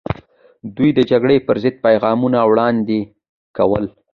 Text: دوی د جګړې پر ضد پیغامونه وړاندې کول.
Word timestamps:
دوی 0.75 0.89
د 0.97 0.99
جګړې 1.11 1.37
پر 1.47 1.55
ضد 1.63 1.75
پیغامونه 1.85 2.39
وړاندې 2.49 2.99
کول. 3.57 3.85